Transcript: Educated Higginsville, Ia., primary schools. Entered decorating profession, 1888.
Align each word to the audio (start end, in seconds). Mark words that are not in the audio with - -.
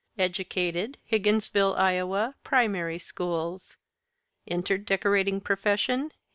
Educated 0.17 0.97
Higginsville, 1.11 1.77
Ia., 1.79 2.33
primary 2.43 2.97
schools. 2.97 3.77
Entered 4.47 4.83
decorating 4.83 5.39
profession, 5.39 5.99
1888. 6.09 6.19